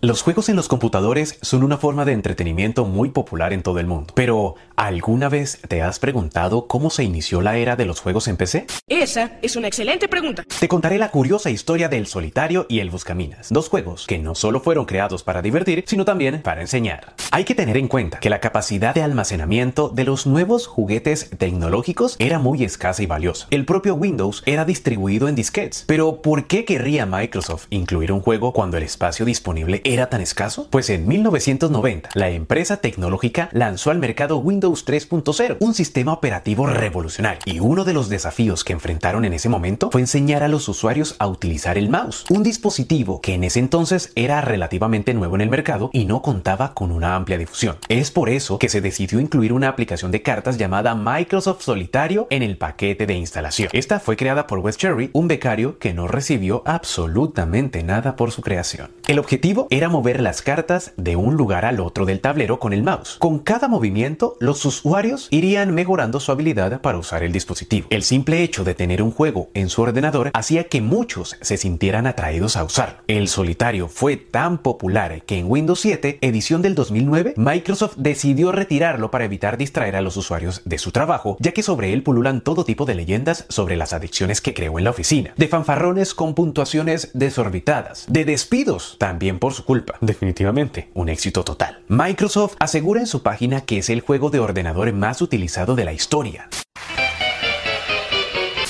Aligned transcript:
Los 0.00 0.22
juegos 0.22 0.48
en 0.48 0.54
los 0.54 0.68
computadores 0.68 1.40
son 1.42 1.64
una 1.64 1.76
forma 1.76 2.04
de 2.04 2.12
entretenimiento 2.12 2.84
muy 2.84 3.10
popular 3.10 3.52
en 3.52 3.64
todo 3.64 3.80
el 3.80 3.88
mundo. 3.88 4.14
Pero, 4.14 4.54
¿alguna 4.76 5.28
vez 5.28 5.58
te 5.66 5.82
has 5.82 5.98
preguntado 5.98 6.68
cómo 6.68 6.88
se 6.90 7.02
inició 7.02 7.40
la 7.40 7.56
era 7.56 7.74
de 7.74 7.84
los 7.84 7.98
juegos 7.98 8.28
en 8.28 8.36
PC? 8.36 8.68
Esa 8.86 9.32
es 9.42 9.56
una 9.56 9.66
excelente 9.66 10.06
pregunta. 10.06 10.44
Te 10.60 10.68
contaré 10.68 10.98
la 10.98 11.10
curiosa 11.10 11.50
historia 11.50 11.88
del 11.88 12.06
Solitario 12.06 12.64
y 12.68 12.78
el 12.78 12.90
Buscaminas, 12.90 13.48
dos 13.50 13.68
juegos 13.68 14.06
que 14.06 14.20
no 14.20 14.36
solo 14.36 14.60
fueron 14.60 14.84
creados 14.84 15.24
para 15.24 15.42
divertir, 15.42 15.82
sino 15.88 16.04
también 16.04 16.42
para 16.42 16.60
enseñar. 16.60 17.14
Hay 17.32 17.42
que 17.42 17.56
tener 17.56 17.76
en 17.76 17.88
cuenta 17.88 18.20
que 18.20 18.30
la 18.30 18.38
capacidad 18.38 18.94
de 18.94 19.02
almacenamiento 19.02 19.88
de 19.88 20.04
los 20.04 20.28
nuevos 20.28 20.68
juguetes 20.68 21.28
tecnológicos 21.38 22.14
era 22.20 22.38
muy 22.38 22.62
escasa 22.62 23.02
y 23.02 23.06
valiosa. 23.06 23.48
El 23.50 23.64
propio 23.64 23.96
Windows 23.96 24.44
era 24.46 24.64
distribuido 24.64 25.26
en 25.26 25.34
disquetes. 25.34 25.82
Pero, 25.88 26.22
¿por 26.22 26.46
qué 26.46 26.64
querría 26.64 27.04
Microsoft 27.04 27.66
incluir 27.70 28.12
un 28.12 28.20
juego 28.20 28.52
cuando 28.52 28.76
el 28.76 28.84
espacio 28.84 29.26
disponible 29.26 29.82
era 29.88 30.10
tan 30.10 30.20
escaso? 30.20 30.68
Pues 30.70 30.90
en 30.90 31.08
1990, 31.08 32.10
la 32.14 32.28
empresa 32.28 32.76
tecnológica 32.78 33.48
lanzó 33.52 33.90
al 33.90 33.98
mercado 33.98 34.36
Windows 34.36 34.86
3.0, 34.86 35.56
un 35.60 35.72
sistema 35.72 36.12
operativo 36.12 36.66
revolucionario. 36.66 37.40
Y 37.46 37.60
uno 37.60 37.84
de 37.84 37.94
los 37.94 38.10
desafíos 38.10 38.64
que 38.64 38.74
enfrentaron 38.74 39.24
en 39.24 39.32
ese 39.32 39.48
momento 39.48 39.90
fue 39.90 40.02
enseñar 40.02 40.42
a 40.42 40.48
los 40.48 40.68
usuarios 40.68 41.16
a 41.18 41.26
utilizar 41.26 41.78
el 41.78 41.88
mouse, 41.88 42.26
un 42.28 42.42
dispositivo 42.42 43.22
que 43.22 43.34
en 43.34 43.44
ese 43.44 43.60
entonces 43.60 44.12
era 44.14 44.42
relativamente 44.42 45.14
nuevo 45.14 45.36
en 45.36 45.40
el 45.40 45.48
mercado 45.48 45.88
y 45.92 46.04
no 46.04 46.20
contaba 46.20 46.74
con 46.74 46.92
una 46.92 47.14
amplia 47.14 47.38
difusión. 47.38 47.76
Es 47.88 48.10
por 48.10 48.28
eso 48.28 48.58
que 48.58 48.68
se 48.68 48.82
decidió 48.82 49.20
incluir 49.20 49.54
una 49.54 49.68
aplicación 49.68 50.10
de 50.10 50.22
cartas 50.22 50.58
llamada 50.58 50.94
Microsoft 50.94 51.62
Solitario 51.62 52.26
en 52.28 52.42
el 52.42 52.58
paquete 52.58 53.06
de 53.06 53.14
instalación. 53.14 53.70
Esta 53.72 54.00
fue 54.00 54.16
creada 54.16 54.46
por 54.46 54.58
Wes 54.58 54.76
Cherry, 54.76 55.08
un 55.14 55.28
becario 55.28 55.78
que 55.78 55.94
no 55.94 56.08
recibió 56.08 56.62
absolutamente 56.66 57.82
nada 57.82 58.16
por 58.16 58.32
su 58.32 58.42
creación. 58.42 58.90
El 59.06 59.18
objetivo 59.18 59.66
era 59.78 59.88
mover 59.88 60.20
las 60.20 60.42
cartas 60.42 60.92
de 60.96 61.14
un 61.14 61.36
lugar 61.36 61.64
al 61.64 61.78
otro 61.78 62.04
del 62.04 62.20
tablero 62.20 62.58
con 62.58 62.72
el 62.72 62.82
mouse. 62.82 63.16
Con 63.20 63.38
cada 63.38 63.68
movimiento, 63.68 64.36
los 64.40 64.64
usuarios 64.64 65.28
irían 65.30 65.72
mejorando 65.72 66.18
su 66.18 66.32
habilidad 66.32 66.80
para 66.80 66.98
usar 66.98 67.22
el 67.22 67.30
dispositivo. 67.30 67.86
El 67.90 68.02
simple 68.02 68.42
hecho 68.42 68.64
de 68.64 68.74
tener 68.74 69.02
un 69.02 69.12
juego 69.12 69.50
en 69.54 69.68
su 69.68 69.82
ordenador 69.82 70.32
hacía 70.34 70.64
que 70.64 70.80
muchos 70.80 71.36
se 71.40 71.56
sintieran 71.56 72.08
atraídos 72.08 72.56
a 72.56 72.64
usarlo. 72.64 72.98
El 73.06 73.28
solitario 73.28 73.86
fue 73.86 74.16
tan 74.16 74.58
popular 74.58 75.22
que 75.22 75.38
en 75.38 75.48
Windows 75.48 75.78
7, 75.78 76.18
edición 76.22 76.60
del 76.60 76.74
2009, 76.74 77.34
Microsoft 77.36 77.94
decidió 77.98 78.50
retirarlo 78.50 79.12
para 79.12 79.26
evitar 79.26 79.58
distraer 79.58 79.94
a 79.94 80.00
los 80.00 80.16
usuarios 80.16 80.62
de 80.64 80.78
su 80.78 80.90
trabajo, 80.90 81.36
ya 81.38 81.52
que 81.52 81.62
sobre 81.62 81.92
él 81.92 82.02
pululan 82.02 82.40
todo 82.40 82.64
tipo 82.64 82.84
de 82.84 82.96
leyendas 82.96 83.46
sobre 83.48 83.76
las 83.76 83.92
adicciones 83.92 84.40
que 84.40 84.54
creó 84.54 84.78
en 84.78 84.84
la 84.84 84.90
oficina, 84.90 85.34
de 85.36 85.46
fanfarrones 85.46 86.14
con 86.14 86.34
puntuaciones 86.34 87.10
desorbitadas, 87.14 88.06
de 88.08 88.24
despidos, 88.24 88.96
también 88.98 89.38
por 89.38 89.54
su 89.54 89.67
culpa. 89.68 89.98
Definitivamente, 90.00 90.88
un 90.94 91.10
éxito 91.10 91.44
total. 91.44 91.82
Microsoft 91.88 92.56
asegura 92.58 93.00
en 93.00 93.06
su 93.06 93.22
página 93.22 93.60
que 93.60 93.76
es 93.76 93.90
el 93.90 94.00
juego 94.00 94.30
de 94.30 94.38
ordenador 94.38 94.90
más 94.94 95.20
utilizado 95.20 95.76
de 95.76 95.84
la 95.84 95.92
historia. 95.92 96.48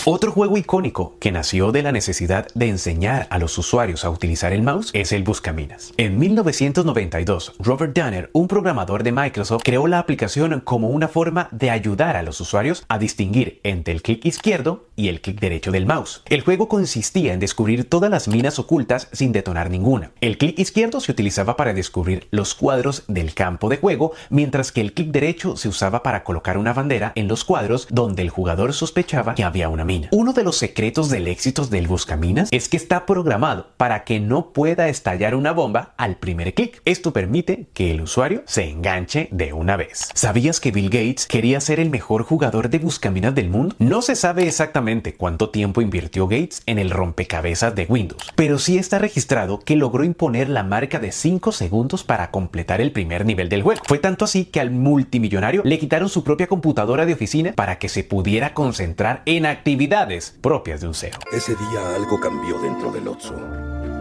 Otro 0.05 0.33
juego 0.33 0.57
icónico 0.57 1.17
que 1.21 1.31
nació 1.31 1.71
de 1.71 1.83
la 1.83 1.93
necesidad 1.93 2.49
de 2.55 2.69
enseñar 2.69 3.29
a 3.31 3.39
los 3.39 3.59
usuarios 3.59 4.05
a 4.05 4.11
utilizar 4.11 4.53
el 4.53 4.63
mouse 4.63 4.91
es 4.95 5.13
el 5.13 5.23
Buscaminas. 5.23 5.93
En 5.99 6.19
1992, 6.19 7.53
Robert 7.61 7.95
Danner, 7.95 8.31
un 8.33 8.49
programador 8.49 9.05
de 9.05 9.13
Microsoft, 9.13 9.63
creó 9.65 9.87
la 9.87 9.99
aplicación 10.01 10.61
como 10.61 10.89
una 10.89 11.07
forma 11.07 11.49
de 11.53 11.71
ayudar 11.71 12.17
a 12.17 12.23
los 12.23 12.41
usuarios 12.41 12.85
a 12.89 12.99
distinguir 12.99 13.61
entre 13.63 13.93
el 13.93 14.03
clic 14.03 14.25
izquierdo 14.25 14.88
y 14.99 15.09
el 15.09 15.21
clic 15.21 15.39
derecho 15.39 15.71
del 15.71 15.87
mouse. 15.87 16.23
El 16.27 16.43
juego 16.43 16.69
consistía 16.69 17.33
en 17.33 17.39
descubrir 17.39 17.89
todas 17.89 18.11
las 18.11 18.27
minas 18.27 18.59
ocultas 18.59 19.09
sin 19.13 19.31
detonar 19.31 19.71
ninguna. 19.71 20.11
El 20.21 20.39
clic 20.39 20.59
izquierdo 20.59 21.01
se 21.01 21.13
utilizaba 21.13 21.57
para 21.57 21.73
descubrir 21.73 22.27
los 22.33 22.55
cuadros 22.55 23.05
del 23.07 23.33
campo 23.33 23.69
de 23.69 23.77
juego, 23.77 24.13
mientras 24.29 24.73
que 24.73 24.81
el 24.81 24.93
clic 24.93 25.11
derecho 25.11 25.57
se 25.57 25.69
usaba 25.69 26.03
para 26.03 26.25
colocar 26.25 26.59
una 26.59 26.73
bandera 26.73 27.13
en 27.15 27.29
los 27.29 27.45
cuadros 27.45 27.87
donde 27.91 28.23
el 28.23 28.31
jugador 28.31 28.75
sospechaba 28.75 29.37
que 29.37 29.45
había 29.45 29.69
una 29.69 29.85
mina. 29.85 30.09
Uno 30.11 30.33
de 30.33 30.43
los 30.43 30.57
secretos 30.57 31.11
del 31.11 31.29
éxito 31.29 31.65
del 31.67 31.87
Buscaminas 31.87 32.49
es 32.51 32.69
que 32.69 32.77
está 32.77 33.07
programado 33.07 33.69
para 33.77 34.03
que 34.03 34.19
no 34.19 34.53
pueda 34.53 34.89
estallar 34.89 35.37
una 35.37 35.53
bomba 35.53 35.95
al 35.97 36.17
primer 36.17 36.55
clic. 36.55 36.83
Esto 36.85 37.13
permite 37.13 37.69
que 37.73 37.93
el 37.93 38.01
usuario 38.01 38.43
se 38.47 38.69
enganche 38.69 39.29
de 39.31 39.53
una 39.53 39.77
vez. 39.77 40.09
¿Sabías 40.15 40.59
que 40.59 40.73
Bill 40.73 40.91
Gates 40.91 41.27
quería 41.29 41.61
ser 41.61 41.79
el 41.79 41.91
mejor 41.91 42.25
jugador 42.25 42.69
de 42.69 42.81
Buscaminas 42.81 43.35
del 43.37 43.49
mundo? 43.49 43.77
No 43.79 44.03
se 44.03 44.17
sabe 44.17 44.49
exactamente 44.49 44.88
cuánto 45.17 45.51
tiempo 45.51 45.83
invirtió 45.83 46.27
Gates 46.27 46.63
en 46.65 46.79
el 46.79 46.91
rompecabezas 46.91 47.75
de 47.75 47.85
Windows, 47.85 48.33
pero 48.35 48.59
sí 48.59 48.79
está 48.79 48.99
registrado 48.99 49.61
que 49.61 49.77
logró 49.77 50.03
imponer 50.03 50.49
la 50.49 50.63
marca 50.63 50.99
de 50.99 51.13
5 51.13 51.53
segundos 51.53 52.05
para 52.05 52.31
completar 52.31 52.81
el 52.81 52.91
primer 52.91 53.27
nivel 53.27 53.49
del 53.49 53.63
juego. 53.63 53.83
Fue 53.87 53.99
tanto 53.99 54.25
así 54.25 54.47
que 54.47 54.61
al 54.61 54.71
multimillonario 54.71 55.63
le 55.65 55.79
quitaron 55.79 56.09
su 56.09 56.25
propia 56.25 56.47
computadora 56.47 57.05
de 57.05 57.13
oficina 57.13 57.53
para 57.53 57.79
que 57.79 57.89
se 57.89 58.03
pudiera 58.03 58.55
concentrar 58.55 59.23
en 59.27 59.45
actividades 59.45 60.37
propias 60.41 60.81
de 60.81 60.89
un 60.89 60.95
CEO. 60.95 61.19
Ese 61.33 61.55
día 61.55 61.95
algo 61.95 62.19
cambió 62.19 62.59
dentro 62.61 62.91
del 62.91 63.09
Otso. 63.09 63.35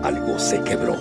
Algo 0.04 0.40
se 0.40 0.62
quebró. 0.62 0.96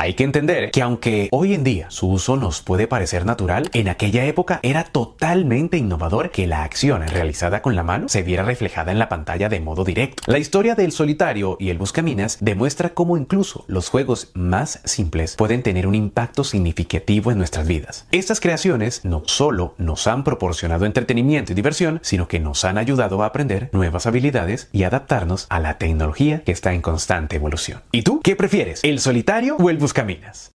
Hay 0.00 0.14
que 0.14 0.22
entender 0.22 0.70
que 0.70 0.80
aunque 0.80 1.28
hoy 1.32 1.54
en 1.54 1.64
día 1.64 1.90
su 1.90 2.08
uso 2.08 2.36
nos 2.36 2.62
puede 2.62 2.86
parecer 2.86 3.26
natural, 3.26 3.68
en 3.72 3.88
aquella 3.88 4.26
época 4.26 4.60
era 4.62 4.84
totalmente 4.84 5.76
innovador 5.76 6.30
que 6.30 6.46
la 6.46 6.62
acción 6.62 7.04
realizada 7.08 7.62
con 7.62 7.74
la 7.74 7.82
mano 7.82 8.08
se 8.08 8.22
viera 8.22 8.44
reflejada 8.44 8.92
en 8.92 9.00
la 9.00 9.08
pantalla 9.08 9.48
de 9.48 9.58
modo 9.58 9.82
directo. 9.82 10.22
La 10.26 10.38
historia 10.38 10.76
del 10.76 10.92
solitario 10.92 11.56
y 11.58 11.70
el 11.70 11.78
buscaminas 11.78 12.38
demuestra 12.40 12.90
cómo 12.90 13.16
incluso 13.16 13.64
los 13.66 13.88
juegos 13.88 14.30
más 14.34 14.80
simples 14.84 15.34
pueden 15.34 15.64
tener 15.64 15.84
un 15.88 15.96
impacto 15.96 16.44
significativo 16.44 17.32
en 17.32 17.38
nuestras 17.38 17.66
vidas. 17.66 18.06
Estas 18.12 18.38
creaciones 18.38 19.04
no 19.04 19.24
solo 19.26 19.74
nos 19.78 20.06
han 20.06 20.22
proporcionado 20.22 20.86
entretenimiento 20.86 21.50
y 21.50 21.56
diversión, 21.56 21.98
sino 22.04 22.28
que 22.28 22.38
nos 22.38 22.64
han 22.64 22.78
ayudado 22.78 23.24
a 23.24 23.26
aprender 23.26 23.68
nuevas 23.72 24.06
habilidades 24.06 24.68
y 24.70 24.84
adaptarnos 24.84 25.46
a 25.48 25.58
la 25.58 25.76
tecnología 25.76 26.44
que 26.44 26.52
está 26.52 26.72
en 26.72 26.82
constante 26.82 27.34
evolución. 27.34 27.82
¿Y 27.90 28.02
tú 28.02 28.20
qué 28.22 28.36
prefieres? 28.36 28.84
¿El 28.84 29.00
solitario 29.00 29.56
o 29.56 29.70
el 29.70 29.78
buscaminas? 29.78 29.87
sus. 29.92 30.57